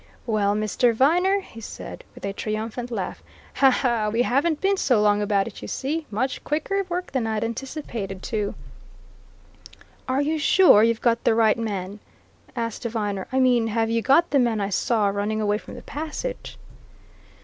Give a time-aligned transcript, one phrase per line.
[0.25, 0.95] "Well, Mr.
[0.95, 3.21] Viner," he said with a triumphant laugh,
[4.11, 6.07] "we haven't been so long about it, you see!
[6.09, 8.55] Much quicker work than I'd anticipated, too."
[10.07, 11.99] "Are you sure you've got the right man?"
[12.55, 13.27] asked Viner.
[13.31, 16.57] "I mean have you got the man I saw running away from the passage?"